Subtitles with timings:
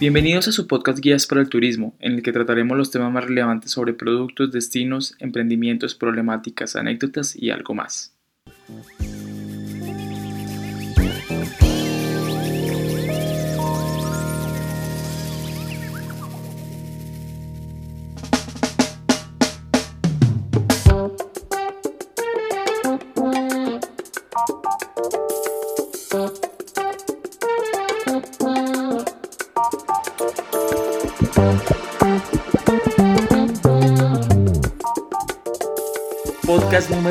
[0.00, 3.24] Bienvenidos a su podcast Guías para el Turismo, en el que trataremos los temas más
[3.24, 8.14] relevantes sobre productos, destinos, emprendimientos, problemáticas, anécdotas y algo más.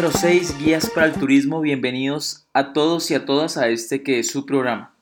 [0.08, 1.60] Número 6, Guías para el Turismo.
[1.60, 4.94] Bienvenidos a todos y a todas a este que es su programa.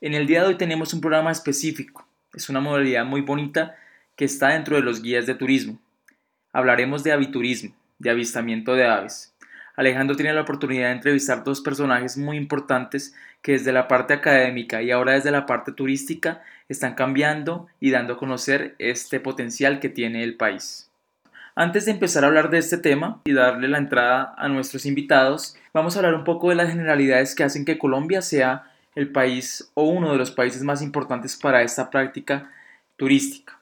[0.00, 2.04] En el día de hoy tenemos un programa específico.
[2.32, 3.76] Es una modalidad muy bonita
[4.16, 5.78] que está dentro de los guías de turismo.
[6.52, 9.32] Hablaremos de aviturismo, de avistamiento de aves.
[9.76, 14.82] Alejandro tiene la oportunidad de entrevistar dos personajes muy importantes que desde la parte académica
[14.82, 19.90] y ahora desde la parte turística están cambiando y dando a conocer este potencial que
[19.90, 20.90] tiene el país.
[21.56, 25.56] Antes de empezar a hablar de este tema y darle la entrada a nuestros invitados,
[25.72, 29.70] vamos a hablar un poco de las generalidades que hacen que Colombia sea el país
[29.74, 32.50] o uno de los países más importantes para esta práctica
[32.96, 33.60] turística.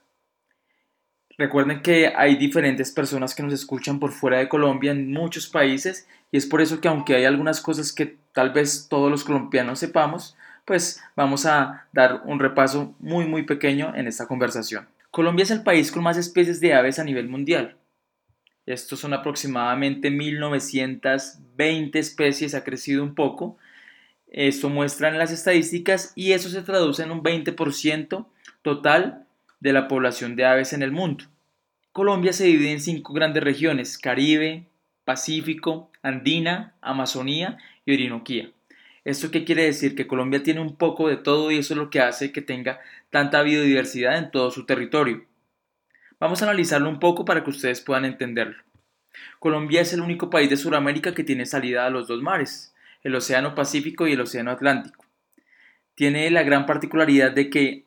[1.37, 6.09] Recuerden que hay diferentes personas que nos escuchan por fuera de Colombia en muchos países
[6.31, 9.81] y es por eso que aunque hay algunas cosas que tal vez todos los colombianos
[9.81, 14.89] sepamos, pues vamos a dar un repaso muy muy pequeño en esta conversación.
[15.11, 17.77] Colombia es el país con más especies de aves a nivel mundial.
[18.67, 23.59] Estos son aproximadamente 1920 especies, ha crecido un poco.
[24.29, 28.27] Esto muestran las estadísticas y eso se traduce en un 20%
[28.63, 29.27] total
[29.61, 31.25] de la población de aves en el mundo.
[31.93, 34.67] Colombia se divide en cinco grandes regiones, Caribe,
[35.05, 38.51] Pacífico, Andina, Amazonía y Orinoquía.
[39.05, 39.97] ¿Esto qué quiere decir?
[39.97, 42.81] Que Colombia tiene un poco de todo y eso es lo que hace que tenga
[43.11, 45.27] tanta biodiversidad en todo su territorio.
[46.23, 48.63] Vamos a analizarlo un poco para que ustedes puedan entenderlo.
[49.41, 52.73] Colombia es el único país de Sudamérica que tiene salida a los dos mares,
[53.03, 55.05] el Océano Pacífico y el Océano Atlántico.
[55.97, 57.87] Tiene la gran particularidad de que,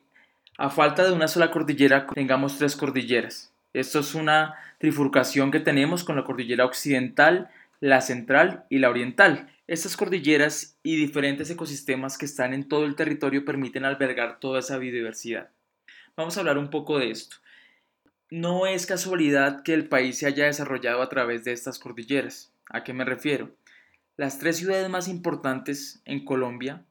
[0.58, 3.54] a falta de una sola cordillera, tengamos tres cordilleras.
[3.72, 7.48] Esto es una trifurcación que tenemos con la cordillera occidental,
[7.80, 9.48] la central y la oriental.
[9.66, 14.76] Estas cordilleras y diferentes ecosistemas que están en todo el territorio permiten albergar toda esa
[14.76, 15.48] biodiversidad.
[16.18, 17.36] Vamos a hablar un poco de esto.
[18.30, 22.52] No es casualidad que el país se haya desarrollado a través de estas cordilleras.
[22.68, 23.54] ¿A qué me refiero?
[24.16, 26.84] Las tres ciudades más importantes en Colombia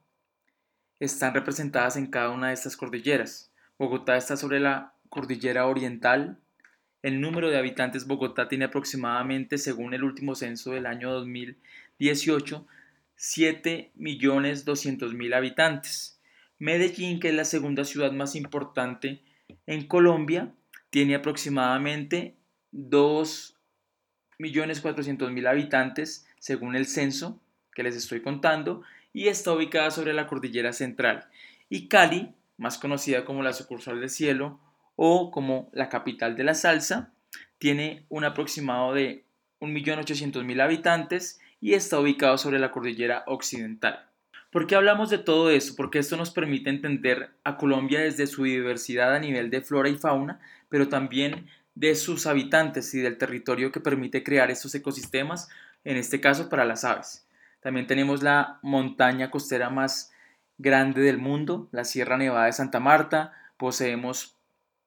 [1.02, 3.52] están representadas en cada una de estas cordilleras.
[3.78, 6.40] Bogotá está sobre la cordillera oriental.
[7.02, 12.66] El número de habitantes Bogotá tiene aproximadamente, según el último censo del año 2018,
[13.18, 16.18] 7.200.000 habitantes.
[16.60, 19.22] Medellín, que es la segunda ciudad más importante
[19.68, 20.54] en Colombia,
[20.96, 22.38] tiene aproximadamente
[22.72, 27.42] 2.400.000 habitantes según el censo
[27.74, 31.28] que les estoy contando y está ubicada sobre la cordillera central.
[31.68, 34.62] Y Cali, más conocida como la sucursal del cielo
[34.96, 37.12] o como la capital de la salsa,
[37.58, 39.26] tiene un aproximado de
[39.60, 44.06] 1.800.000 habitantes y está ubicado sobre la cordillera occidental.
[44.56, 45.74] ¿Por qué hablamos de todo esto?
[45.76, 49.98] Porque esto nos permite entender a Colombia desde su diversidad a nivel de flora y
[49.98, 50.40] fauna,
[50.70, 55.50] pero también de sus habitantes y del territorio que permite crear estos ecosistemas,
[55.84, 57.28] en este caso para las aves.
[57.60, 60.14] También tenemos la montaña costera más
[60.58, 64.38] grande del mundo, la Sierra Nevada de Santa Marta, poseemos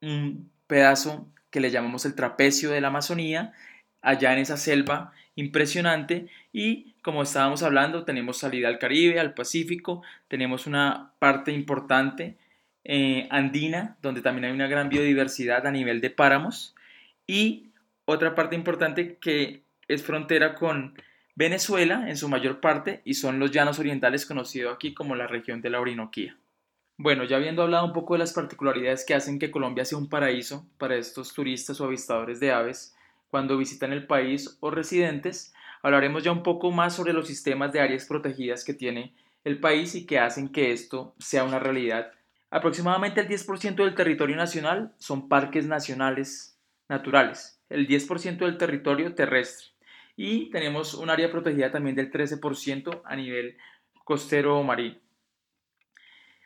[0.00, 3.52] un pedazo que le llamamos el trapecio de la Amazonía,
[4.00, 10.02] allá en esa selva impresionante y como estábamos hablando tenemos salida al Caribe, al Pacífico,
[10.28, 12.36] tenemos una parte importante
[12.84, 16.74] eh, andina, donde también hay una gran biodiversidad a nivel de páramos,
[17.26, 17.70] y
[18.04, 21.00] otra parte importante que es frontera con
[21.34, 25.62] Venezuela en su mayor parte y son los llanos orientales conocidos aquí como la región
[25.62, 26.36] de la Orinoquía.
[26.98, 30.10] Bueno, ya habiendo hablado un poco de las particularidades que hacen que Colombia sea un
[30.10, 32.94] paraíso para estos turistas o avistadores de aves
[33.30, 37.80] cuando visitan el país o residentes, hablaremos ya un poco más sobre los sistemas de
[37.80, 39.14] áreas protegidas que tiene
[39.44, 42.12] el país y que hacen que esto sea una realidad
[42.50, 46.58] Aproximadamente el 10% del territorio nacional son parques nacionales
[46.88, 49.68] naturales, el 10% del territorio terrestre
[50.16, 53.58] y tenemos un área protegida también del 13% a nivel
[54.02, 54.98] costero o marino.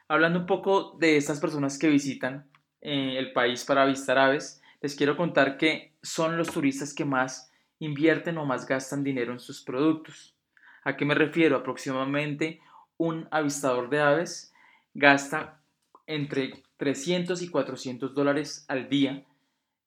[0.09, 2.51] Hablando un poco de estas personas que visitan
[2.81, 7.52] eh, el país para avistar aves, les quiero contar que son los turistas que más
[7.85, 10.37] invierten o más gastan dinero en sus productos.
[10.85, 11.57] ¿A qué me refiero?
[11.57, 12.61] Aproximadamente
[12.97, 14.53] un avistador de aves
[14.95, 15.61] gasta
[16.07, 19.25] entre 300 y 400 dólares al día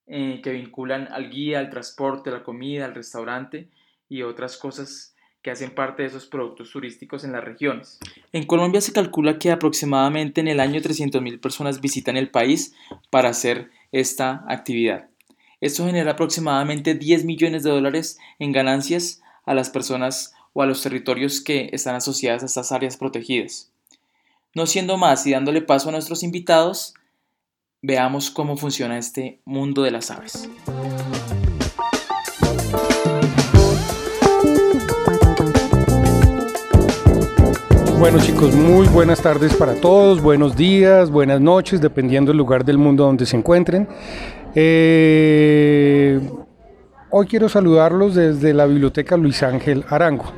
[0.08, 3.70] eh, que vinculan al guía, al transporte, la comida, al restaurante
[4.10, 8.00] y otras cosas que hacen parte de esos productos turísticos en las regiones.
[8.34, 12.76] En Colombia se calcula que aproximadamente en el año 300.000 personas visitan el país
[13.10, 15.08] para hacer esta actividad.
[15.66, 20.84] Esto genera aproximadamente 10 millones de dólares en ganancias a las personas o a los
[20.84, 23.72] territorios que están asociados a estas áreas protegidas.
[24.54, 26.94] No siendo más y dándole paso a nuestros invitados,
[27.82, 30.48] veamos cómo funciona este mundo de las aves.
[37.98, 42.78] Bueno chicos, muy buenas tardes para todos, buenos días, buenas noches, dependiendo del lugar del
[42.78, 43.88] mundo donde se encuentren.
[44.58, 46.18] Eh,
[47.12, 50.32] hoy quiero saludarlos desde la Biblioteca Luis Ángel Arango,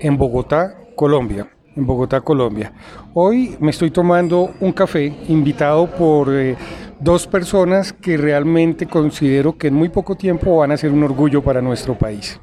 [0.00, 1.48] en Bogotá, Colombia.
[1.74, 2.72] En Bogotá, Colombia.
[3.14, 6.56] Hoy me estoy tomando un café invitado por eh,
[7.00, 11.42] dos personas que realmente considero que en muy poco tiempo van a ser un orgullo
[11.42, 12.38] para nuestro país.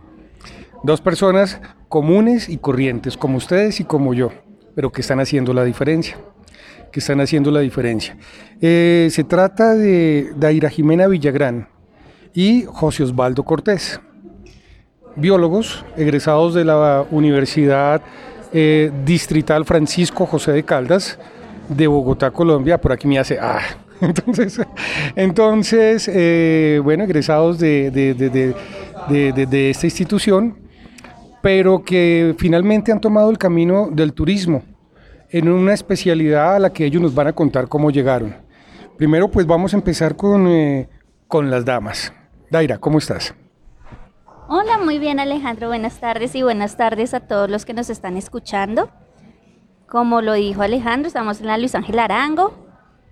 [0.84, 4.32] Dos personas comunes y corrientes, como ustedes y como yo
[4.76, 6.18] pero que están haciendo la diferencia
[6.92, 8.16] que están haciendo la diferencia.
[8.60, 11.68] Eh, se trata de Daira Jimena Villagrán
[12.34, 14.00] y José Osvaldo Cortés,
[15.16, 18.02] biólogos egresados de la Universidad
[18.54, 21.18] eh, Distrital Francisco José de Caldas
[21.70, 22.80] de Bogotá, Colombia.
[22.80, 23.62] Por aquí me hace, ah,
[24.02, 24.60] entonces,
[25.16, 30.58] entonces eh, bueno, egresados de, de esta institución,
[31.42, 34.64] pero que finalmente han tomado el camino del turismo
[35.32, 38.36] en una especialidad a la que ellos nos van a contar cómo llegaron.
[38.98, 40.90] Primero pues vamos a empezar con, eh,
[41.28, 42.14] con las damas.
[42.50, 43.34] Daira, ¿cómo estás?
[44.50, 48.18] Hola, muy bien Alejandro, buenas tardes y buenas tardes a todos los que nos están
[48.18, 48.92] escuchando.
[49.88, 52.54] Como lo dijo Alejandro, estamos en la Luis Ángel Arango.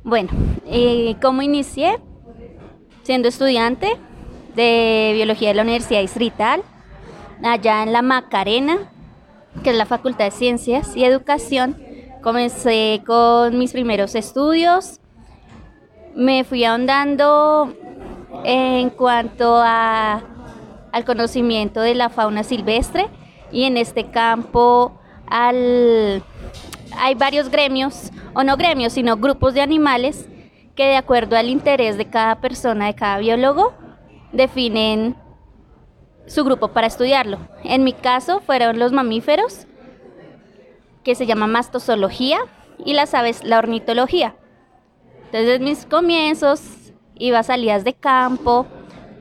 [0.04, 0.30] Bueno,
[0.66, 2.00] eh, ¿cómo inicié?
[3.04, 3.88] Siendo estudiante
[4.56, 6.64] de Biología de la Universidad Distrital,
[7.44, 8.78] allá en la Macarena,
[9.64, 11.89] que es la Facultad de Ciencias y Educación
[12.22, 15.00] Comencé con mis primeros estudios,
[16.16, 17.74] me fui ahondando
[18.44, 20.22] en cuanto a,
[20.92, 23.08] al conocimiento de la fauna silvestre
[23.52, 26.22] y en este campo al,
[26.98, 30.28] hay varios gremios, o no gremios, sino grupos de animales
[30.76, 33.74] que de acuerdo al interés de cada persona, de cada biólogo,
[34.34, 35.16] definen
[36.26, 37.40] su grupo para estudiarlo.
[37.64, 39.68] En mi caso fueron los mamíferos,
[41.04, 42.40] que se llama mastozoología
[42.84, 44.36] y las aves la ornitología.
[45.26, 46.62] Entonces, mis comienzos
[47.16, 48.66] iba a salidas de campo,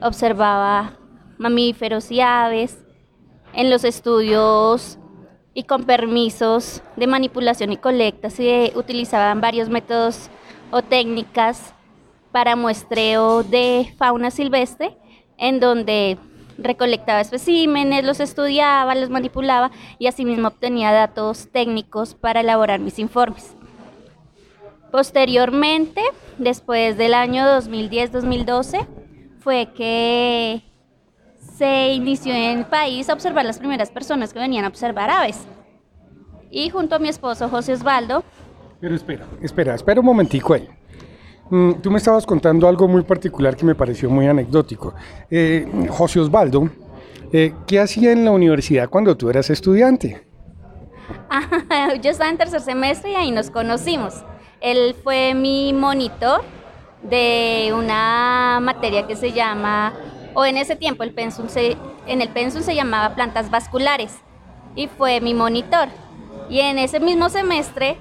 [0.01, 0.99] observaba
[1.39, 2.79] mamíferos y aves.
[3.53, 4.99] En los estudios
[5.55, 10.31] y con permisos de manipulación y colecta se utilizaban varios métodos
[10.71, 11.75] o técnicas
[12.31, 14.97] para muestreo de fauna silvestre,
[15.39, 16.19] en donde
[16.59, 23.55] recolectaba especímenes, los estudiaba, los manipulaba y asimismo obtenía datos técnicos para elaborar mis informes.
[24.91, 26.03] Posteriormente,
[26.39, 28.87] después del año 2010-2012,
[29.39, 30.63] fue que
[31.57, 35.47] se inició en el país a observar las primeras personas que venían a observar aves.
[36.51, 38.25] Y junto a mi esposo José Osvaldo.
[38.81, 40.69] Pero espera, espera, espera un momentico ahí.
[41.51, 44.95] Mm, tú me estabas contando algo muy particular que me pareció muy anecdótico.
[45.31, 46.69] Eh, José Osvaldo,
[47.33, 50.27] eh, ¿qué hacía en la universidad cuando tú eras estudiante?
[52.03, 54.25] yo estaba en tercer semestre y ahí nos conocimos.
[54.61, 56.43] Él fue mi monitor
[57.03, 59.95] de una materia que se llama,
[60.35, 61.77] o en ese tiempo el pensum se,
[62.07, 64.17] en el pensum se llamaba plantas vasculares
[64.75, 65.89] y fue mi monitor.
[66.51, 67.99] Y en ese mismo semestre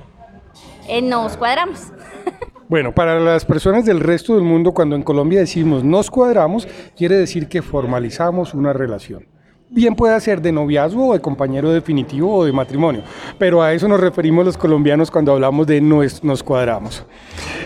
[0.88, 1.92] eh, nos cuadramos.
[2.70, 7.16] Bueno, para las personas del resto del mundo, cuando en Colombia decimos nos cuadramos, quiere
[7.16, 9.26] decir que formalizamos una relación.
[9.70, 13.04] Bien puede ser de noviazgo o de compañero definitivo o de matrimonio,
[13.38, 17.06] pero a eso nos referimos los colombianos cuando hablamos de nos, nos cuadramos.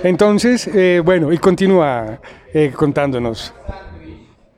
[0.03, 2.19] Entonces, eh, bueno, y continúa
[2.53, 3.55] eh, contándonos.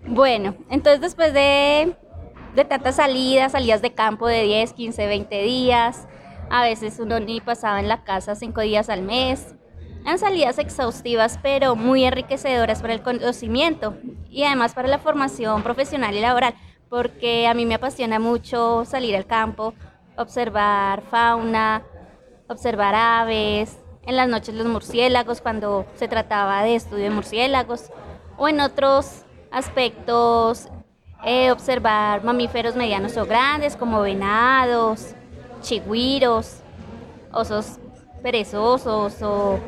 [0.06, 1.96] Bueno, entonces después de,
[2.54, 6.08] de tantas salidas, salidas de campo de 10, 15, 20 días,
[6.50, 9.56] a veces uno ni pasaba en la casa cinco días al mes,
[10.06, 13.96] han salidas exhaustivas, pero muy enriquecedoras para el conocimiento
[14.30, 16.56] y además para la formación profesional y laboral,
[16.90, 19.74] porque a mí me apasiona mucho salir al campo,
[20.18, 21.84] observar fauna,
[22.48, 27.90] observar aves, en las noches los murciélagos, cuando se trataba de estudio de murciélagos,
[28.38, 30.68] o en otros aspectos
[31.26, 35.16] eh, observar mamíferos medianos o grandes como venados,
[35.62, 36.58] chigüiros,
[37.32, 37.78] osos
[38.22, 39.60] perezosos o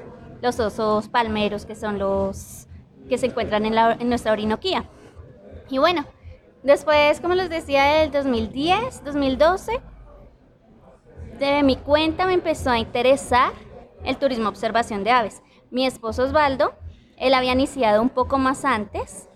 [0.42, 2.68] los osos palmeros que son los
[3.10, 4.86] que se encuentran en, en nuestra Orinoquía.
[5.70, 6.06] Y bueno,
[6.63, 9.82] después, como les decía, del 2010, 2012,
[11.39, 13.51] de mi cuenta me empezó a interesar
[14.04, 15.42] el turismo observación de aves.
[15.72, 16.74] Mi esposo Osvaldo,
[17.18, 19.27] él había iniciado un poco más antes,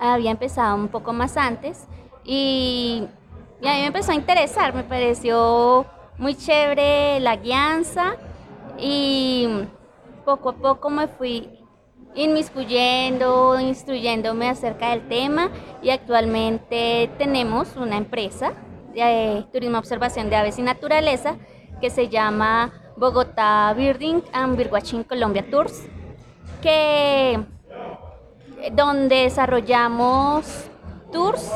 [0.00, 1.86] había empezado un poco más antes
[2.24, 3.08] y,
[3.62, 5.86] a mí me empezó a interesar, me pareció
[6.18, 8.16] muy chévere la guianza
[8.76, 9.48] y
[10.24, 11.48] poco a poco me fui
[12.14, 18.52] inmiscuyendo, instruyéndome acerca del tema y actualmente tenemos una empresa
[18.92, 21.36] de turismo observación de aves y naturaleza
[21.80, 25.86] que se llama Bogotá Birding and Birdwatching Colombia Tours,
[26.60, 27.38] que
[28.72, 30.68] donde desarrollamos
[31.12, 31.48] tours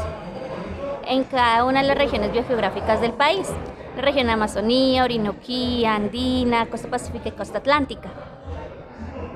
[1.09, 3.49] en cada una de las regiones biogeográficas del país,
[3.97, 8.11] la región Amazonía, Orinoquía, Andina, Costa Pacífica y Costa Atlántica.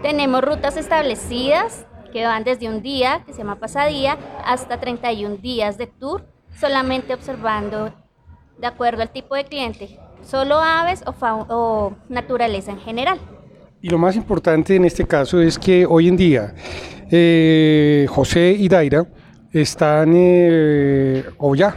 [0.03, 5.77] Tenemos rutas establecidas que van desde un día, que se llama pasadía, hasta 31 días
[5.77, 6.25] de tour,
[6.59, 7.93] solamente observando
[8.59, 13.19] de acuerdo al tipo de cliente, solo aves o, o naturaleza en general.
[13.83, 16.55] Y lo más importante en este caso es que hoy en día
[17.11, 19.07] eh, José y Daira
[19.53, 21.77] están eh, o ya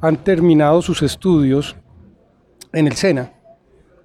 [0.00, 1.76] han terminado sus estudios
[2.72, 3.32] en el SENA,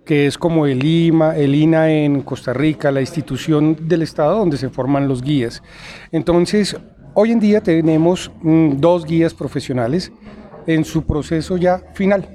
[0.06, 4.58] que es como el IMA, el INA en Costa Rica, la institución del Estado donde
[4.58, 5.64] se forman los guías.
[6.12, 6.76] Entonces,
[7.14, 10.12] hoy en día tenemos mm, dos guías profesionales
[10.68, 12.28] en su proceso ya final,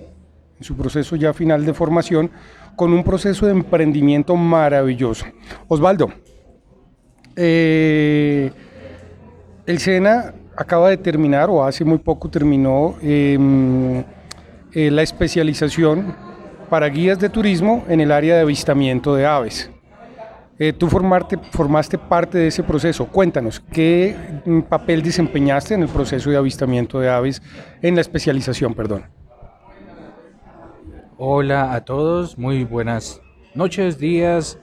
[0.58, 2.30] en su proceso ya final de formación,
[2.76, 5.26] con un proceso de emprendimiento maravilloso.
[5.66, 6.12] Osvaldo,
[7.36, 8.50] eh,
[9.66, 14.02] el SENA acaba de terminar, o hace muy poco terminó, em,
[14.72, 16.14] eh, la especialización
[16.68, 19.70] para guías de turismo en el área de avistamiento de aves.
[20.58, 23.06] Eh, tú formaste parte de ese proceso.
[23.06, 27.40] Cuéntanos, ¿qué mm, papel desempeñaste en el proceso de avistamiento de aves,
[27.80, 29.04] en la especialización, perdón?
[31.16, 33.20] Hola a todos, muy buenas
[33.54, 34.58] noches, días,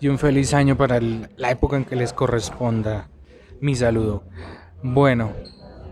[0.00, 3.08] y un feliz año para la época en que les corresponda
[3.60, 4.24] mi saludo.
[4.82, 5.32] Bueno,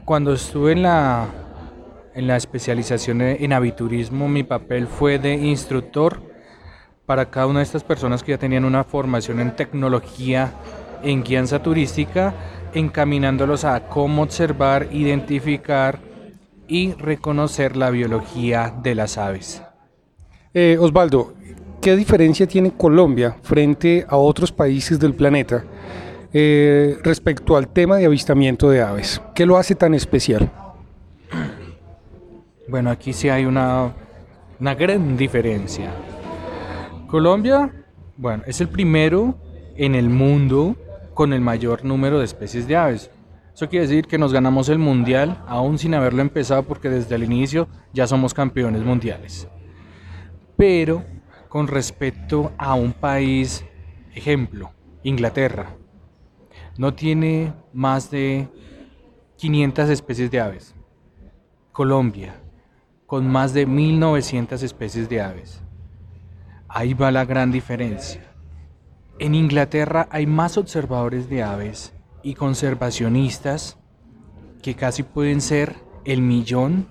[0.05, 1.27] cuando estuve en la,
[2.19, 6.21] en la especialización en aviturismo, mi papel fue de instructor
[7.07, 10.53] para cada una de estas personas que ya tenían una formación en tecnología
[11.05, 12.35] en guianza turística,
[12.75, 16.01] encaminándolos a cómo observar, identificar
[16.67, 19.63] y reconocer la biología de las aves.
[20.55, 21.35] Eh, Osvaldo,
[21.81, 25.65] ¿Qué diferencia tiene Colombia frente a otros países del planeta
[26.33, 29.23] eh, respecto al tema de avistamiento de aves?
[29.37, 30.51] ¿Qué lo hace tan especial?
[32.69, 33.95] Bueno, aquí sí hay una,
[34.61, 35.91] una gran diferencia.
[37.07, 37.73] Colombia,
[38.19, 39.39] bueno, es el primero
[39.75, 40.77] en el mundo
[41.15, 43.11] con el mayor número de especies de aves.
[43.55, 47.25] Eso quiere decir que nos ganamos el mundial aún sin haberlo empezado porque desde el
[47.25, 49.49] inicio ya somos campeones mundiales.
[50.57, 51.05] Pero
[51.49, 53.65] con respecto a un país,
[54.15, 54.73] ejemplo,
[55.03, 55.75] Inglaterra.
[56.77, 58.47] No tiene más de
[59.39, 60.75] 500 especies de aves.
[61.73, 62.35] Colombia,
[63.09, 65.63] con más de 1900 especies de aves.
[66.69, 68.21] Ahí va la gran diferencia.
[69.19, 73.79] En Inglaterra hay más observadores de aves y conservacionistas
[74.61, 76.87] que casi pueden ser el millón.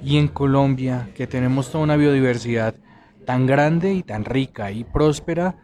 [0.00, 2.76] Y en Colombia, que tenemos toda una biodiversidad
[3.24, 5.56] tan grande y tan rica y próspera,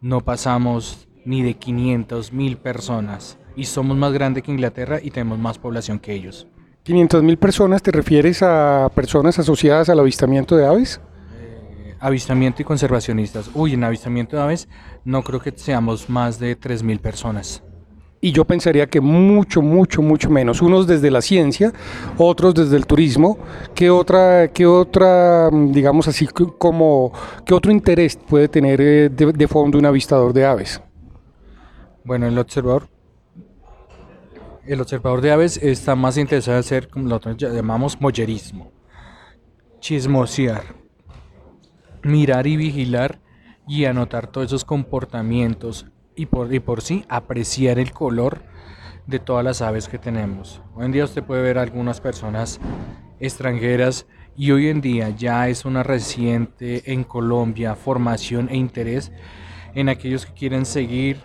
[0.00, 5.40] no pasamos ni de 500 mil personas y somos más grandes que Inglaterra y tenemos
[5.40, 6.46] más población que ellos.
[6.82, 11.00] 500 mil personas, ¿te refieres a personas asociadas al avistamiento de aves?
[11.38, 13.50] Eh, avistamiento y conservacionistas.
[13.54, 14.68] Uy, en avistamiento de aves
[15.04, 17.62] no creo que seamos más de 3 mil personas
[18.20, 20.60] y yo pensaría que mucho, mucho, mucho menos.
[20.60, 21.72] Unos desde la ciencia,
[22.16, 23.38] otros desde el turismo.
[23.74, 27.12] ¿Qué otra, qué otra digamos así, como,
[27.44, 30.80] qué otro interés puede tener eh, de, fondo un avistador de aves?
[32.04, 32.88] Bueno, el observador,
[34.68, 38.70] el observador de aves está más interesado en hacer, como nosotros llamamos, mollerismo,
[39.80, 40.62] chismosear,
[42.02, 43.18] mirar y vigilar
[43.66, 48.42] y anotar todos esos comportamientos, y por, y por sí apreciar el color
[49.06, 50.60] de todas las aves que tenemos.
[50.74, 52.60] Hoy en día usted puede ver algunas personas
[53.20, 54.06] extranjeras
[54.36, 59.12] y hoy en día ya es una reciente en Colombia formación e interés
[59.74, 61.22] en aquellos que quieren seguir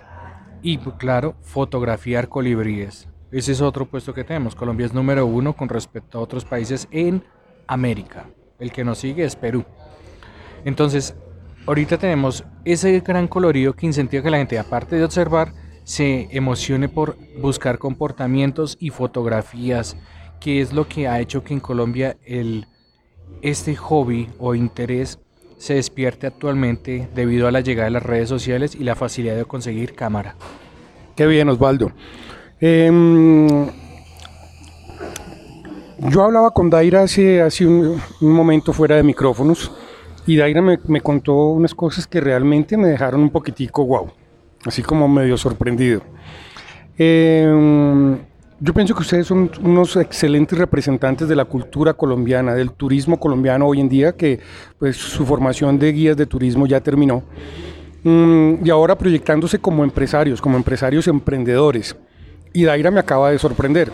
[0.62, 3.13] y, claro, fotografiar colibríes.
[3.34, 4.54] Ese es otro puesto que tenemos.
[4.54, 7.24] Colombia es número uno con respecto a otros países en
[7.66, 8.28] América.
[8.60, 9.66] El que nos sigue es Perú.
[10.66, 11.16] Entonces,
[11.66, 15.52] ahorita tenemos ese gran colorido que incentiva que la gente, aparte de observar,
[15.84, 19.98] se emocione por buscar comportamientos y fotografías,
[20.40, 22.16] que es lo que ha hecho que en Colombia
[23.42, 25.20] este hobby o interés
[25.58, 29.46] se despierte actualmente debido a la llegada de las redes sociales y la facilidad de
[29.46, 30.36] conseguir cámara.
[31.16, 31.92] Qué bien, Osvaldo.
[32.66, 33.68] Em,
[36.10, 39.70] yo hablaba con Daira hace, hace un, momento fuera de micrófonos
[40.26, 44.14] y Daira me, me, contó unas cosas que realmente me dejaron un poquitico guau,
[44.66, 46.04] así como medio sorprendido.
[46.98, 48.16] Eh,
[48.62, 53.68] yo pienso que ustedes son unos excelentes representantes de la cultura colombiana, del turismo colombiano
[53.68, 54.40] hoy en día, que
[54.80, 57.24] pues su formación de guías de turismo ya terminó.
[58.06, 61.98] Mm, y ahora proyectándose como empresarios, como empresarios emprendedores.
[62.54, 63.92] Y Daira me acaba de sorprender,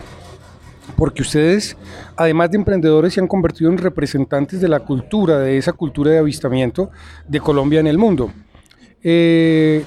[0.96, 1.76] porque ustedes,
[2.14, 6.18] además de emprendedores, se han convertido en representantes de la cultura, de esa cultura de
[6.18, 6.90] avistamiento
[7.26, 8.30] de Colombia en el mundo.
[9.02, 9.82] Eh,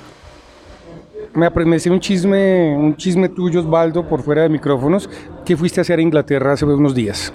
[1.34, 5.10] me aprendí un chisme, un chisme tuyo, Osvaldo, por fuera de micrófonos.
[5.46, 7.34] ¿Qué fuiste a hacer a Inglaterra hace unos días?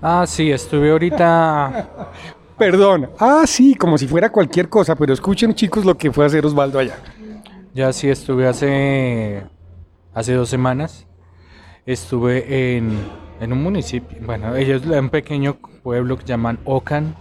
[0.00, 1.88] Ah, sí, estuve ahorita.
[2.58, 3.10] Perdón.
[3.18, 6.44] Ah, sí, como si fuera cualquier cosa, pero escuchen, chicos, lo que fue a hacer
[6.44, 6.96] Osvaldo allá.
[7.74, 9.42] Ya sí, estuve hace.
[10.14, 11.06] Hace dos semanas.
[11.86, 12.98] Estuve en,
[13.40, 14.18] en un municipio.
[14.22, 17.14] Bueno, ellos, un pequeño pueblo que llaman Ocan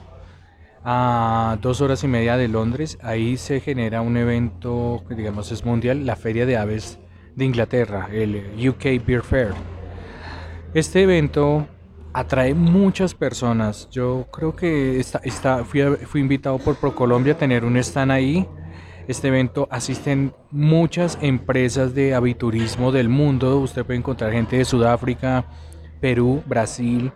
[0.84, 2.98] a dos horas y media de Londres.
[3.02, 7.00] Ahí se genera un evento que digamos es mundial, la Feria de Aves
[7.36, 9.54] de Inglaterra, el UK Beer Fair.
[10.74, 11.68] Este evento
[12.14, 13.90] atrae muchas personas.
[13.92, 18.48] Yo creo que está, fui, fui, invitado por ProColombia a tener un stand ahí.
[19.08, 23.60] Este evento asisten muchas empresas de aviturismo del mundo.
[23.60, 25.46] Usted puede encontrar gente de Sudáfrica,
[26.00, 27.12] Perú, Brasil,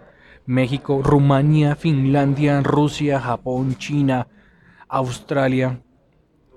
[0.46, 4.28] México, Rumania, Finlandia, Rusia, Japón, China,
[4.88, 5.82] Australia.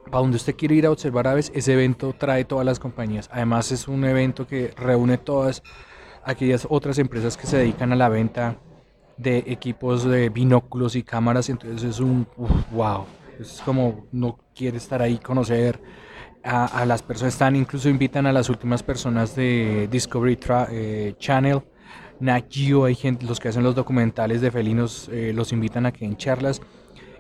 [0.07, 3.29] Para donde usted quiere ir a observar aves, ese evento trae todas las compañías.
[3.31, 5.62] Además es un evento que reúne todas
[6.24, 8.57] aquellas otras empresas que se dedican a la venta
[9.18, 11.50] de equipos de binóculos y cámaras.
[11.50, 12.26] Entonces es un
[12.72, 13.05] wow.
[13.38, 15.81] Es como no quiere estar ahí, conocer
[16.42, 17.35] a, las personas.
[17.35, 20.38] Están incluso invitan a las últimas personas de Discovery
[20.70, 21.62] eh, Channel
[22.20, 22.46] Nat
[22.85, 26.16] hay gente, los que hacen los documentales de felinos, eh, los invitan a que en
[26.16, 26.61] charlas.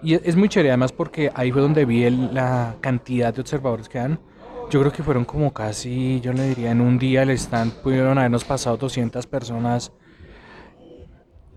[0.02, 3.98] Y es, muy chévere además porque ahí fue donde vi la cantidad de observadores que
[3.98, 4.20] dan.
[4.70, 8.18] Yo creo que fueron como casi, yo le diría, en un día el stand pudieron
[8.18, 9.92] habernos pasado 200 personas.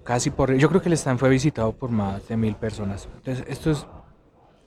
[0.04, 0.54] Casi por...
[0.56, 3.08] Yo creo que el stand fue visitado por más de mil personas.
[3.18, 3.86] Entonces, esto es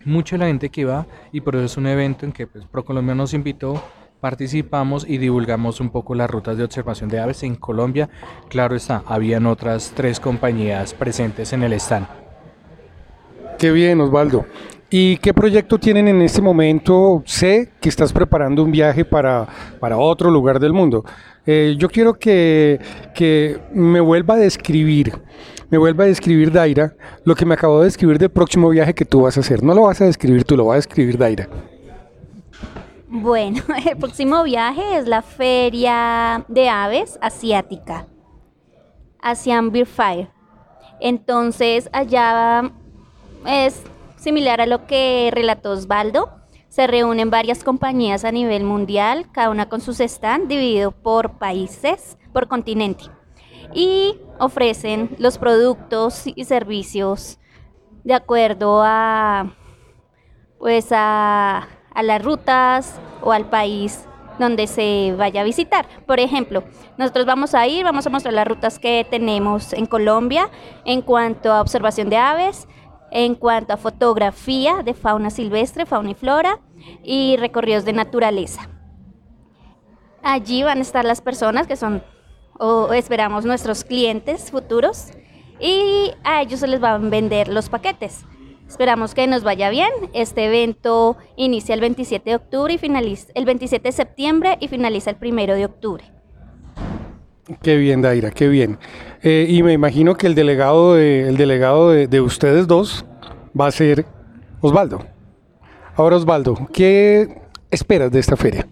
[0.05, 3.15] mucho la gente que va y por eso es un evento en que pues, ProColombia
[3.15, 3.83] nos invitó
[4.25, 8.09] participamos y divulgamos un poco las rutas de observación de aves en Colombia.
[8.49, 12.07] Claro está, habían otras tres compañías presentes en el stand.
[13.59, 14.47] Qué bien, Osvaldo.
[14.89, 17.23] ¿Y qué proyecto tienen en este momento?
[17.27, 19.47] Sé que estás preparando un viaje para,
[19.79, 21.05] para otro lugar del mundo.
[21.45, 22.81] Eh, yo quiero que,
[23.15, 25.13] que, me vuelva a describir,
[25.75, 29.05] me vuelva a describir Daira lo que me acabo de describir del próximo viaje que
[29.05, 29.61] tú vas a hacer.
[29.61, 31.49] No lo vas a describir tú, lo vas a describir Daira.
[33.09, 33.61] Bueno,
[33.91, 38.07] el próximo viaje es la Feria de Aves Asiática,
[39.21, 40.29] Asian Beer Fire.
[41.01, 42.71] Entonces, allá
[43.45, 43.83] es
[44.15, 46.31] similar a lo que relató Osvaldo.
[46.69, 52.17] Se reúnen varias compañías a nivel mundial, cada una con sus stands, dividido por países,
[52.33, 53.07] por continente.
[53.75, 57.39] Y ofrecen los productos y servicios
[58.05, 59.53] de acuerdo a,
[60.59, 64.05] pues a a las rutas o al país
[64.39, 65.87] donde se vaya a visitar.
[66.07, 66.65] Por ejemplo,
[66.99, 70.51] nosotros vamos a ir, vamos a mostrar las rutas que tenemos en Colombia
[70.85, 72.67] en cuanto a observación de aves,
[73.13, 76.59] en cuanto a fotografía de fauna silvestre, fauna y flora
[77.05, 78.69] y recorridos de naturaleza.
[80.21, 82.03] Allí van a estar las personas que son
[82.59, 85.09] o esperamos nuestros clientes futuros
[85.61, 88.25] y a ellos se les van a vender los paquetes.
[88.69, 89.91] Esperamos que nos vaya bien.
[90.15, 95.11] Este evento inicia el 27 de octubre y finaliza el 27 de septiembre y finaliza
[95.11, 96.05] el 1 de octubre.
[97.63, 98.79] Qué bien, Daira, qué bien.
[99.23, 103.05] Eh, y me imagino que el delegado, de, el delegado de, ustedes dos
[103.59, 104.07] va a ser
[104.61, 105.05] Osvaldo.
[105.95, 108.67] Ahora, Osvaldo, ¿qué esperas de esta feria?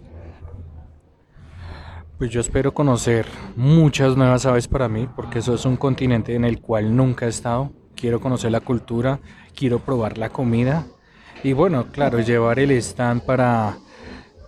[2.23, 6.45] Pues yo espero conocer muchas nuevas aves para mí, porque eso es un continente en
[6.45, 9.19] el cual nunca he estado quiero conocer la cultura,
[9.57, 10.87] quiero probar la comida.
[11.43, 13.77] Y bueno, claro, llevar el stand para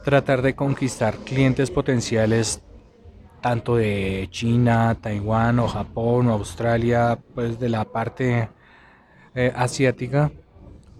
[0.04, 2.62] tratar de conquistar clientes potenciales
[3.40, 8.50] tanto de China, Taiwán o Japón o Australia, pues de la parte
[9.34, 10.30] eh, asiática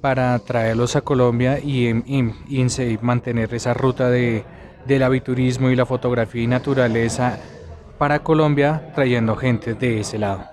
[0.01, 1.95] para traerlos a Colombia y,
[3.01, 4.45] mantener esa ruta de,
[4.87, 7.39] del aviturismo y la fotografía y naturaleza
[7.99, 10.45] para Colombia, trayendo gente de ese lado.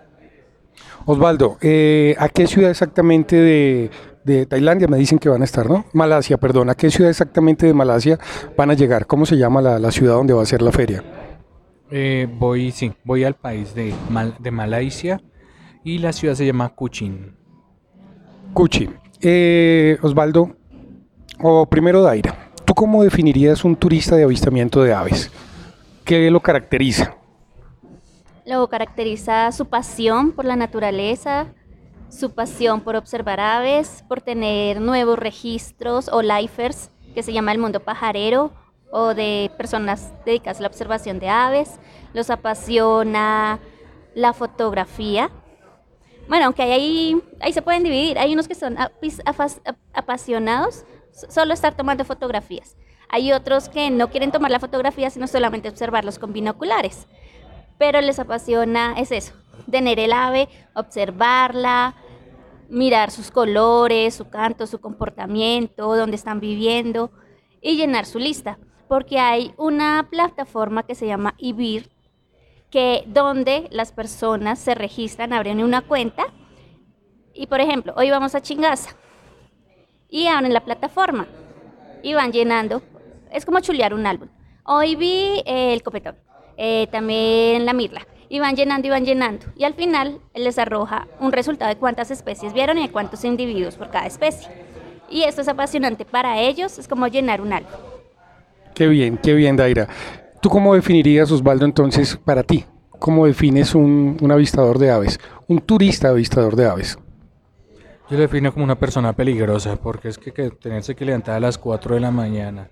[1.06, 3.36] Osvaldo, eh, ¿a qué ciudad exactamente
[4.24, 5.86] de, Tailandia me dicen que van a estar, no?
[5.94, 8.20] Malasia, perdón, ¿a qué ciudad exactamente de Malasia
[8.56, 9.08] van a llegar?
[9.08, 11.04] ¿Cómo se llama la, ciudad donde va a ser la feria?
[11.89, 13.94] Eh, voy, sí, voy al país de,
[14.39, 15.22] de Malasia
[15.84, 17.36] y la ciudad se llama Kuching.
[18.54, 18.96] Kuching.
[19.22, 20.56] Eh, Osvaldo,
[21.41, 25.30] o primero Daira, ¿tú cómo definirías un turista de avistamiento de aves?
[26.06, 27.18] ¿Qué lo caracteriza?
[28.46, 31.48] Lo caracteriza su pasión por la naturaleza,
[32.08, 37.58] su pasión por observar aves, por tener nuevos registros o lifers, que se llama el
[37.58, 38.54] mundo pajarero,
[38.90, 41.72] o de personas dedicadas a la observación de aves.
[42.14, 43.60] Los apasiona
[44.16, 45.30] la fotografía,
[46.30, 48.18] bueno, aunque ahí, ahí se pueden dividir.
[48.18, 48.78] Hay unos que son
[49.94, 52.76] apasionados solo estar tomando fotografías.
[53.10, 57.08] Hay otros que no quieren tomar la fotografía, sino solamente observarlos con binoculares.
[57.78, 59.34] Pero les apasiona, es eso,
[59.69, 61.95] tener el ave, observarla,
[62.69, 67.12] mirar sus colores, su canto, su comportamiento, dónde están viviendo
[67.62, 68.58] y llenar su lista.
[68.88, 71.89] Porque hay una plataforma que se llama IBIR,
[72.69, 76.26] que donde las personas se registran, abren una cuenta
[77.34, 78.95] y por ejemplo, hoy vamos a Chingaza
[80.12, 81.26] y abren la plataforma
[82.04, 82.84] y van llenando,
[83.32, 84.28] es como chulear un álbum.
[84.65, 86.15] Hoy vi el copetón,
[86.58, 89.47] eh, también la mirla, y van llenando y van llenando.
[89.56, 93.76] Y al final les arroja un resultado de cuántas especies vieron y de cuántos individuos
[93.76, 94.47] por cada especie.
[95.10, 97.71] Y esto es apasionante para ellos, es como llenar un álbum.
[98.76, 99.88] Qué bien, qué bien, Daira.
[100.41, 102.65] ¿Tú cómo definirías, Osvaldo, entonces, para ti?
[103.00, 105.19] ¿Cómo defines un, avistador de aves?
[105.47, 106.97] Un turista avistador de aves.
[108.12, 111.58] Yo lo defino como una persona peligrosa, porque es que, tenerse que levantar a las
[111.58, 112.69] 4 de la mañana,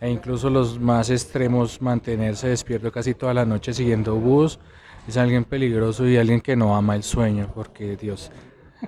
[0.00, 4.60] e incluso los más extremos mantenerse despierto casi toda la noche siguiendo bus,
[5.08, 8.30] es alguien peligroso y alguien que no ama el sueño, porque Dios,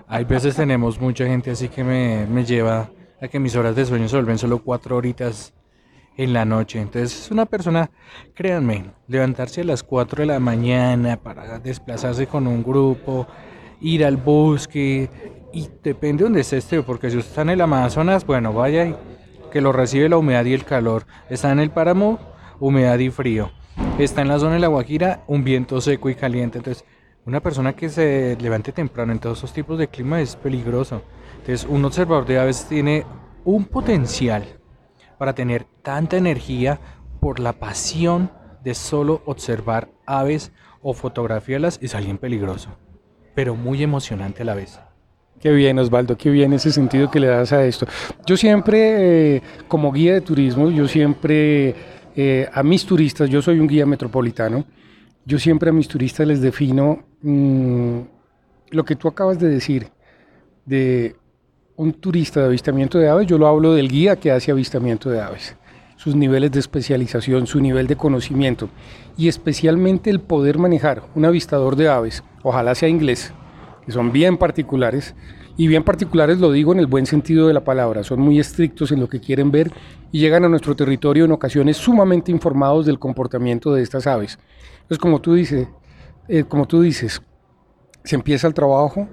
[0.07, 3.85] hay veces tenemos mucha gente así que me, me lleva a que mis horas de
[3.85, 5.53] sueño se vuelven solo cuatro horitas
[6.17, 6.81] en la noche.
[6.81, 7.91] Entonces es una persona,
[8.35, 13.27] créanme, levantarse a las 4 de la mañana para desplazarse con un grupo,
[13.81, 15.11] ir al bosque,
[15.53, 18.87] y depende de donde esté este, porque si usted está en el Amazonas, bueno, vaya
[18.87, 18.97] y
[19.51, 21.07] que lo recibe la humedad y el calor.
[21.29, 22.19] Está en el páramo,
[22.61, 23.51] humedad y frío.
[23.99, 26.59] Está en la zona de la Guajira, un viento seco y caliente.
[26.59, 26.85] Entonces,
[27.25, 31.03] una persona que se levante temprano en todos esos tipos de clima es peligroso.
[31.39, 33.05] Entonces, un observador de aves tiene
[33.45, 34.45] un potencial
[35.19, 36.81] para tener tanta energía
[37.21, 38.31] por la pasión
[38.63, 42.71] de solo observar aves o fotografiarlas es alguien peligroso,
[43.35, 44.81] pero muy emocionante a la vez.
[45.41, 47.87] Qué bien, Osvaldo, qué bien ese sentido que le das a esto.
[48.27, 51.75] Yo siempre, eh, como guía de turismo, yo siempre
[52.17, 54.65] eh, a mis turistas, yo soy un guía metropolitano,
[55.25, 57.99] yo siempre a mis turistas les defino mm,
[58.71, 59.89] lo que tú acabas de decir,
[60.67, 61.15] de
[61.77, 65.21] un turista de avistamiento de aves, yo lo hablo del guía que hace avistamiento de
[65.21, 65.55] aves,
[65.95, 68.69] sus niveles de especialización, su nivel de conocimiento
[69.17, 73.33] y especialmente el poder manejar un avistador de aves, ojalá sea inglés,
[73.89, 75.15] que son bien particulares,
[75.57, 78.93] y bien particulares lo digo en el buen sentido de la palabra, son muy estrictos
[78.93, 79.73] en lo que quieren ver
[80.13, 84.39] y llegan a nuestro territorio en ocasiones sumamente informados del comportamiento de estas aves.
[84.83, 85.69] Entonces, como tú dices,
[86.29, 87.23] eh, como tú dices,
[88.05, 89.09] se empieza el trabajo,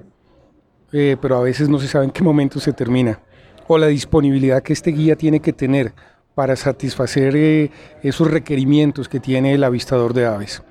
[0.92, 3.22] eh, pero a veces no se sabe en qué momento se termina,
[3.68, 5.94] o la disponibilidad que este guía tiene que tener
[6.36, 7.72] para satisfacer eh,
[8.04, 10.64] esos requerimientos que tiene el avistador de aves.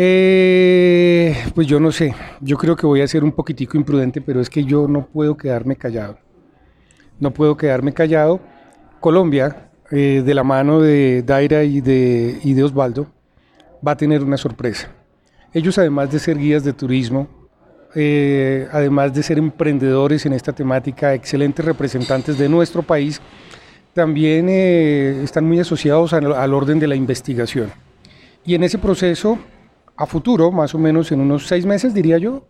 [0.00, 4.40] Eh, pues yo no sé, yo creo que voy a ser un poquitico imprudente, pero
[4.40, 6.18] es que yo no puedo quedarme callado.
[7.18, 8.40] No puedo quedarme callado.
[9.00, 13.08] Colombia, de la mano de Daira y de, y de Osvaldo,
[13.86, 14.90] va a tener una sorpresa.
[15.52, 17.28] Ellos, además de ser guías de turismo,
[17.94, 23.20] eh, además de ser emprendedores en esta temática, excelentes representantes de nuestro país,
[23.94, 27.70] también eh, están muy asociados al, orden de la investigación.
[28.44, 29.38] Y en ese proceso,
[29.98, 32.46] a futuro, más o menos en unos seis meses, diría yo,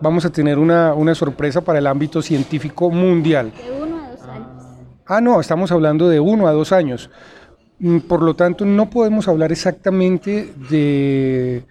[0.00, 3.52] vamos a tener una, una sorpresa para el ámbito científico mundial.
[3.56, 4.48] De uno a dos años.
[5.06, 7.10] Ah, no, estamos hablando de uno a dos años.
[7.78, 11.64] Mm, por lo tanto, no podemos hablar exactamente de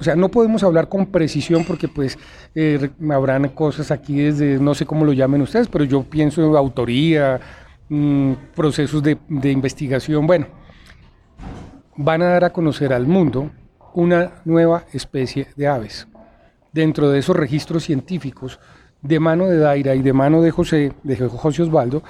[0.00, 2.16] O sea, no podemos hablar con precisión porque pues
[2.54, 6.54] eh, habrán cosas aquí desde, no sé cómo lo llamen ustedes, pero yo pienso en
[6.54, 7.40] autoría,
[7.88, 10.24] mm, procesos de, de investigación.
[10.24, 10.46] Bueno,
[11.96, 13.50] van a dar a conocer al mundo
[13.94, 16.08] una nueva especie de aves.
[16.72, 18.58] Dentro de esos registros científicos,
[19.00, 22.02] de mano de Daira y de mano de José, de José Osvaldo,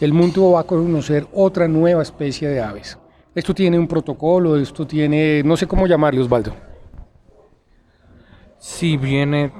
[0.00, 2.98] el mundo va a conocer otra nueva especie de aves.
[3.34, 6.54] Esto tiene un protocolo, esto tiene, no sé cómo llamarle, Osvaldo.
[8.58, 9.52] Sí, viene,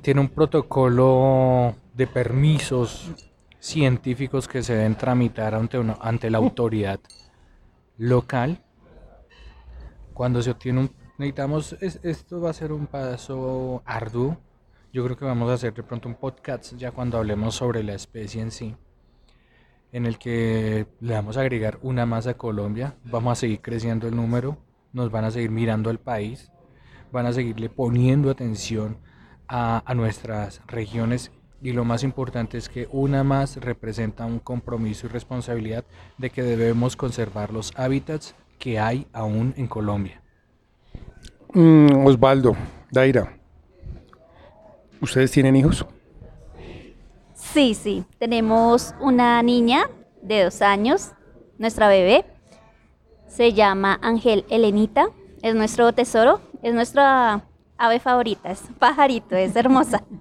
[0.00, 3.10] tiene un protocolo de permisos
[3.58, 7.00] científicos que se deben tramitar ante, ante la autoridad
[7.98, 8.62] local.
[10.16, 10.90] Cuando se obtiene un...
[11.18, 14.36] Necesitamos, esto va a ser un paso arduo.
[14.92, 17.94] Yo creo que vamos a hacer de pronto un podcast ya cuando hablemos sobre la
[17.94, 18.76] especie en sí
[19.92, 24.08] en el que le vamos a agregar una más a Colombia, vamos a seguir creciendo
[24.08, 24.58] el número,
[24.92, 26.50] nos van a seguir mirando al país,
[27.12, 28.98] van a seguirle poniendo atención
[29.48, 31.30] a, nuestras regiones
[31.62, 35.84] y lo más importante es que una más representa un compromiso y responsabilidad
[36.18, 40.22] de que debemos conservar los hábitats que hay aún en Colombia.
[41.52, 42.56] Mm, Osvaldo,
[42.90, 43.32] Daira,
[45.00, 45.86] ¿ustedes tienen hijos?
[47.34, 49.88] Sí, sí, tenemos una niña
[50.22, 51.12] de dos años,
[51.58, 52.24] nuestra bebé.
[53.28, 55.08] Se llama Ángel Elenita,
[55.42, 60.02] es nuestro tesoro, es nuestra ave favorita, es pajarito, es hermosa.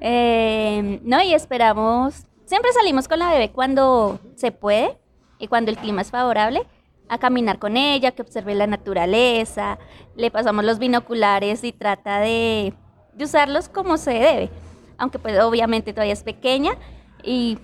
[0.00, 4.99] Eh, no, y esperamos, siempre salimos con la bebé cuando se puede
[5.40, 6.62] y cuando el clima es favorable,
[7.08, 9.78] a caminar con ella, que observe la naturaleza,
[10.14, 12.72] le pasamos los binoculares y trata de
[13.18, 14.50] usarlos como se debe
[15.00, 16.72] aunque pues obviamente todavía es pequeña
[17.24, 17.58] y,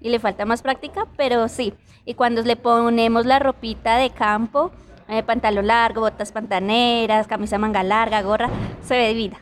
[0.00, 1.74] le falta más práctica, pero sí.
[2.06, 4.70] Y cuando le ponemos la ropita de campo,
[5.08, 8.48] eh, pantalón largo, botas pantaneras, camisa manga larga, gorra,
[8.82, 9.38] se ve divina.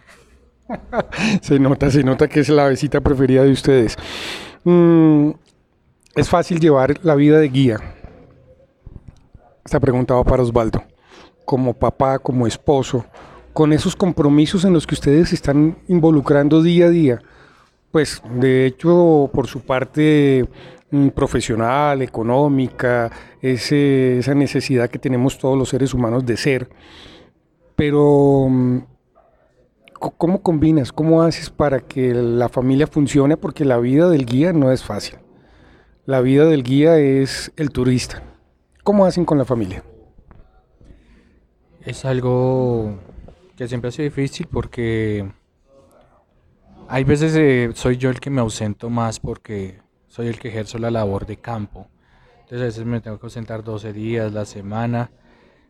[1.43, 3.97] se nota, se nota que es la besita preferida de ustedes.
[4.65, 5.31] Mm,
[6.19, 7.79] es fácil llevar la vida de guía.
[9.65, 10.83] Esta pregunta va para Osvaldo.
[11.45, 13.05] Como papá, como esposo,
[13.53, 17.23] con esos compromisos en los que ustedes se están involucrando día a día,
[17.93, 20.49] pues de hecho por su parte
[20.91, 26.69] mm, profesional, económica, esa necesidad que tenemos todos los seres humanos de ser.
[27.77, 28.79] Pero mm,
[30.01, 30.91] ¿cómo combinas?
[30.91, 33.37] ¿Cómo haces para que la familia funcione?
[33.37, 35.21] Porque la vida del guía no es fácil.
[36.09, 38.23] La vida del guía es el turista.
[38.83, 39.85] ¿Cómo hacen con la familia?
[41.83, 42.99] Es algo
[43.59, 45.31] que siempre ha sido difícil porque
[46.89, 50.79] hay veces eh, soy yo el que me ausento más porque soy el que ejerzo
[50.79, 51.89] la labor de campo.
[52.37, 55.11] Entonces a veces me tengo que ausentar 12 días, la semana.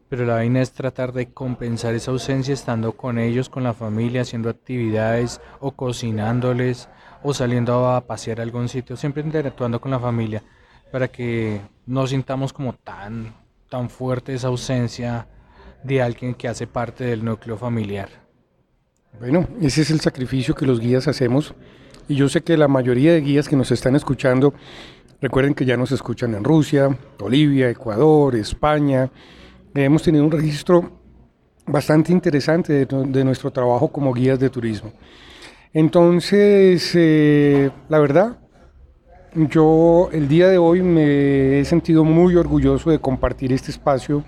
[0.08, 4.22] Pero la vaina es tratar de compensar esa ausencia estando con ellos, con la familia,
[4.22, 6.88] haciendo actividades o cocinándoles
[7.22, 10.42] o saliendo a pasear a algún sitio, siempre interactuando con la familia
[10.90, 13.34] para que no sintamos como tan,
[13.68, 15.26] tan fuerte esa ausencia
[15.82, 18.08] de alguien que hace parte del núcleo familiar.
[19.18, 21.54] Bueno, ese es el sacrificio que los guías hacemos
[22.08, 24.54] y yo sé que la mayoría de guías que nos están escuchando,
[25.20, 29.10] recuerden que ya nos escuchan en Rusia, Bolivia, Ecuador, España.
[29.74, 30.90] Hemos tenido un registro
[31.66, 34.92] bastante interesante de, nuestro trabajo como guías de turismo.
[35.72, 38.38] Entonces, eh, la verdad,
[39.34, 44.24] yo el día de hoy me he sentido muy orgulloso de compartir este espacio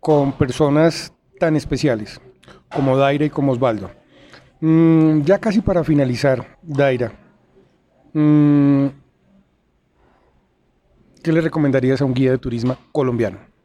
[0.00, 2.20] con personas tan especiales
[2.74, 3.90] como Daira y como Osvaldo.
[4.60, 7.12] Mm, ya casi para finalizar, Daira,
[8.12, 8.86] mm,
[11.22, 13.55] ¿qué le recomendarías a un guía de turismo colombiano?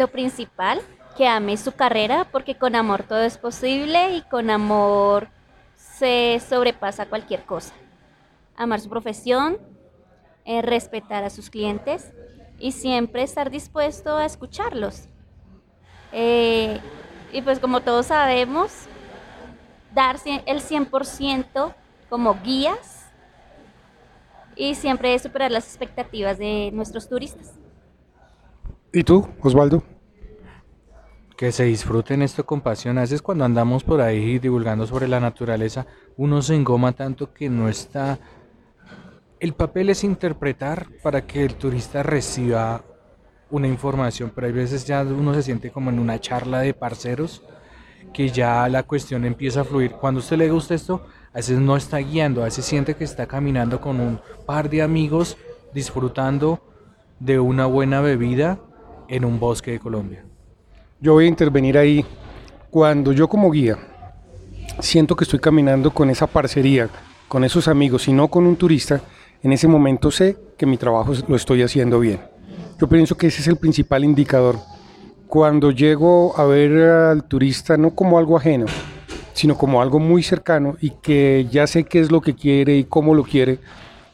[0.00, 0.80] Lo principal,
[1.14, 5.28] que ame su carrera, porque con amor todo es posible y con amor
[5.76, 7.74] se sobrepasa cualquier cosa.
[8.56, 9.58] Amar su profesión,
[10.46, 12.14] eh, respetar a sus clientes
[12.58, 15.06] y siempre estar dispuesto a escucharlos.
[16.12, 16.80] Eh,
[17.30, 18.72] y pues como todos sabemos,
[19.94, 21.74] dar el 100%
[22.08, 23.04] como guías
[24.56, 27.59] y siempre superar las expectativas de nuestros turistas.
[28.92, 29.84] ¿Y tú, Osvaldo?
[31.36, 32.98] Que se disfruten esto con pasión.
[32.98, 37.48] A veces cuando andamos por ahí divulgando sobre la naturaleza, uno se engoma tanto que
[37.48, 38.18] no está...
[39.38, 42.82] El papel es interpretar para que el turista reciba
[43.48, 47.42] una información, pero hay veces ya uno se siente como en una charla de parceros
[48.12, 49.92] que ya la cuestión empieza a fluir.
[49.92, 53.04] Cuando a usted le gusta esto, a veces no está guiando, a veces siente que
[53.04, 55.38] está caminando con un par de amigos
[55.72, 56.60] disfrutando
[57.20, 58.58] de una buena bebida
[59.10, 60.24] en un bosque de Colombia.
[61.00, 62.04] yo voy a intervenir ahí.
[62.70, 63.76] Cuando yo como guía
[64.78, 66.88] siento que estoy caminando con esa parcería,
[67.26, 69.00] con esos amigos y no con un turista,
[69.42, 72.20] en ese momento sé que mi trabajo lo estoy haciendo bien.
[72.80, 74.56] Yo pienso que ese es el principal indicador.
[75.26, 78.66] Cuando llego a ver al turista no como algo ajeno,
[79.32, 82.84] sino como algo muy cercano y que ya sé qué es lo que quiere y
[82.84, 83.58] cómo lo quiere,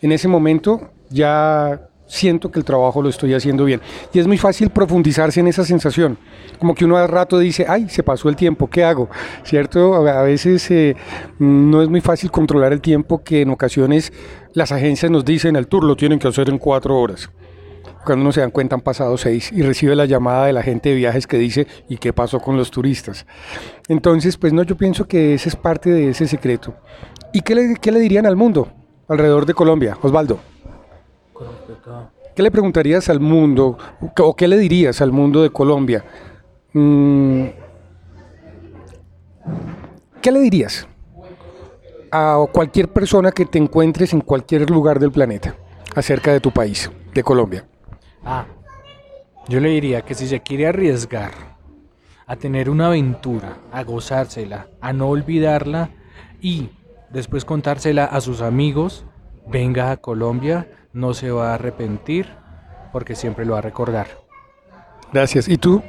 [0.00, 3.80] en ese momento ya siento que el trabajo lo estoy haciendo bien.
[4.12, 6.18] Y es muy fácil profundizarse en esa sensación.
[6.58, 9.08] Como que uno al rato dice, ay, se pasó el tiempo, ¿qué hago?
[9.44, 9.94] ¿Cierto?
[9.94, 10.96] A veces eh,
[11.38, 14.12] no es muy fácil controlar el tiempo que en ocasiones
[14.52, 17.30] las agencias nos dicen, el tour lo tienen que hacer en cuatro horas.
[18.04, 20.90] Cuando uno se dan cuenta han pasado seis y recibe la llamada de la gente
[20.90, 23.26] de viajes que dice, ¿y qué pasó con los turistas?
[23.88, 26.74] Entonces, pues no, yo pienso que ese es parte de ese secreto.
[27.32, 28.68] ¿Y qué le, qué le dirían al mundo
[29.08, 30.38] alrededor de Colombia, Osvaldo?
[32.34, 33.78] ¿Qué le preguntarías al mundo
[34.18, 36.04] o qué le dirías al mundo de Colombia?
[36.72, 37.46] Mm,
[40.20, 40.86] ¿Qué le dirías
[42.10, 45.54] a cualquier persona que te encuentres en cualquier lugar del planeta
[45.94, 47.64] acerca de tu país, de Colombia?
[48.24, 48.44] Ah,
[49.48, 51.32] yo le diría que si se quiere arriesgar
[52.26, 55.90] a tener una aventura, a gozársela, a no olvidarla
[56.40, 56.70] y
[57.10, 59.06] después contársela a sus amigos,
[59.46, 62.26] venga a Colombia, no se va a arrepentir
[62.90, 64.06] porque siempre lo va a recordar.
[65.12, 65.46] Gracias.
[65.46, 65.82] ¿Y tú?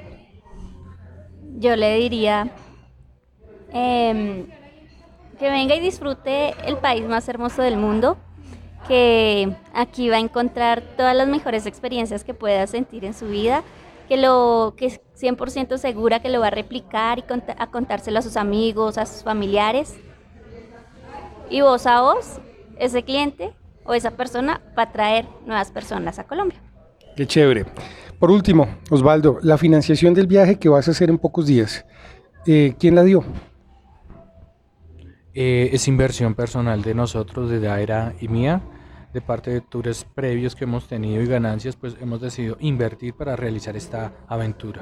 [1.59, 2.51] Yo le diría
[3.71, 4.47] em,
[5.39, 8.17] que venga y disfrute el país más hermoso del mundo,
[8.89, 13.63] que aquí va a encontrar todas las mejores experiencias que pueda sentir en su vida,
[14.09, 17.23] que lo que es 100% segura que lo va a replicar y
[17.57, 19.97] a contárselo a sus amigos, a sus familiares.
[21.49, 22.41] Y vos a vos,
[22.77, 23.53] ese cliente,
[23.87, 26.61] o esa persona va a traer nuevas personas a Colombia.
[27.15, 27.65] Qué chévere.
[28.19, 31.85] Por último, Osvaldo, la financiación del viaje que vas a hacer en pocos días,
[32.45, 33.23] eh, ¿quién la dio?
[35.33, 38.61] Eh, es inversión personal de nosotros, de Daira y mía,
[39.13, 43.35] de parte de tours previos que hemos tenido y ganancias, pues hemos decidido invertir para
[43.35, 44.81] realizar esta aventura.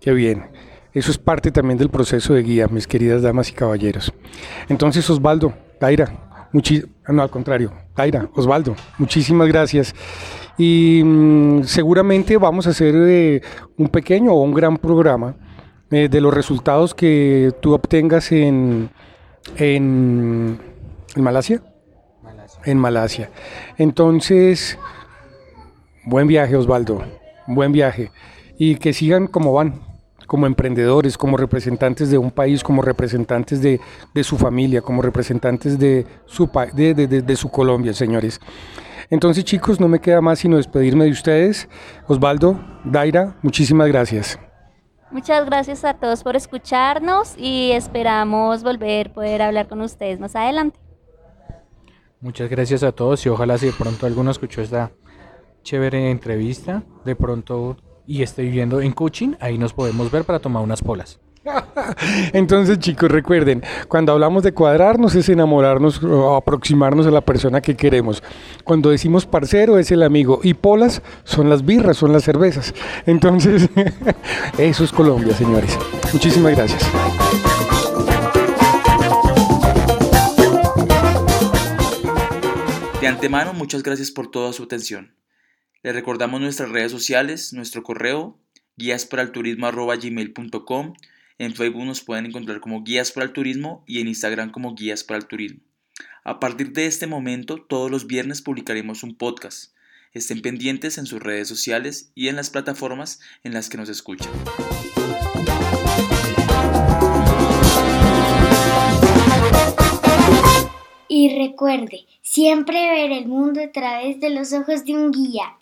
[0.00, 0.50] Qué bien.
[0.92, 4.12] Eso es parte también del proceso de guía, mis queridas damas y caballeros.
[4.68, 9.94] Entonces, Osvaldo, Daira, no, al contrario, Taira, Osvaldo, muchísimas gracias.
[10.58, 13.40] Y mm, seguramente vamos a hacer eh,
[13.76, 15.36] un pequeño o un gran programa
[15.90, 18.90] eh, de los resultados que tú obtengas en,
[19.56, 20.58] en,
[21.16, 21.62] Malasia.
[22.22, 22.60] Malasia.
[22.64, 23.30] En Malasia.
[23.78, 24.78] Entonces,
[26.04, 27.02] buen viaje, Osvaldo,
[27.46, 28.10] buen viaje.
[28.58, 29.89] Y que sigan como van
[30.30, 33.80] como emprendedores, como representantes de un país, como representantes de,
[34.22, 38.40] su familia, como representantes de su, de, de, su Colombia, señores.
[39.10, 41.68] Entonces, chicos, no me queda más sino despedirme de ustedes.
[42.06, 44.38] Osvaldo, Daira, muchísimas gracias.
[45.10, 50.78] Muchas gracias a todos por escucharnos y esperamos volver poder hablar con ustedes más adelante.
[52.20, 54.92] Muchas gracias a todos y ojalá si de pronto alguno escuchó esta
[55.64, 60.62] chévere entrevista, de pronto y esté viviendo en coaching, ahí nos podemos ver para tomar
[60.62, 61.20] unas polas.
[62.32, 67.76] Entonces, chicos, recuerden, cuando hablamos de cuadrarnos es enamorarnos o aproximarnos a la persona que
[67.76, 68.22] queremos.
[68.64, 72.74] Cuando decimos parcero es el amigo y polas son las birras, son las cervezas.
[73.06, 73.68] Entonces,
[74.58, 75.78] eso es Colombia, señores.
[76.12, 76.86] Muchísimas gracias.
[83.00, 85.19] De antemano, muchas gracias por toda su atención.
[85.82, 88.38] Les recordamos nuestras redes sociales, nuestro correo
[88.76, 90.92] guíasparalturismo.gmail.com
[91.38, 95.04] En Facebook nos pueden encontrar como Guías para el Turismo y en Instagram como Guías
[95.04, 95.60] para el Turismo.
[96.22, 99.72] A partir de este momento, todos los viernes publicaremos un podcast.
[100.12, 104.30] Estén pendientes en sus redes sociales y en las plataformas en las que nos escuchan.
[111.08, 115.56] Y recuerde, siempre ver el mundo a través de los ojos de un guía.